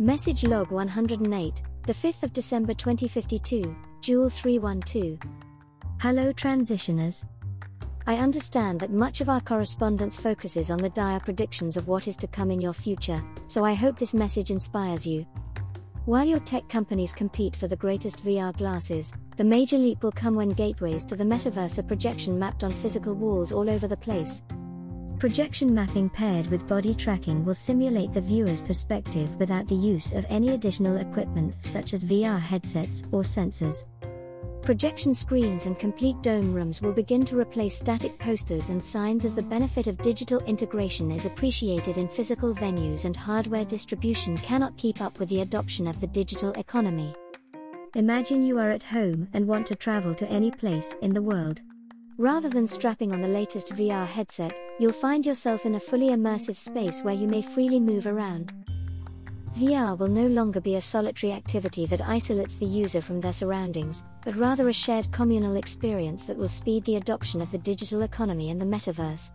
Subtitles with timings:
[0.00, 5.18] Message log 108, the 5th of December 2052, JEWL 312.
[6.00, 7.26] Hello transitioners.
[8.06, 12.16] I understand that much of our correspondence focuses on the dire predictions of what is
[12.16, 15.26] to come in your future, so I hope this message inspires you.
[16.06, 20.34] While your tech companies compete for the greatest VR glasses, the major leap will come
[20.34, 24.40] when gateways to the metaverse are projection mapped on physical walls all over the place.
[25.20, 30.24] Projection mapping paired with body tracking will simulate the viewer's perspective without the use of
[30.30, 33.84] any additional equipment such as VR headsets or sensors.
[34.62, 39.34] Projection screens and complete dome rooms will begin to replace static posters and signs as
[39.34, 45.02] the benefit of digital integration is appreciated in physical venues and hardware distribution cannot keep
[45.02, 47.14] up with the adoption of the digital economy.
[47.94, 51.60] Imagine you are at home and want to travel to any place in the world.
[52.20, 56.58] Rather than strapping on the latest VR headset, you'll find yourself in a fully immersive
[56.58, 58.52] space where you may freely move around.
[59.56, 64.04] VR will no longer be a solitary activity that isolates the user from their surroundings,
[64.22, 68.50] but rather a shared communal experience that will speed the adoption of the digital economy
[68.50, 69.32] and the metaverse.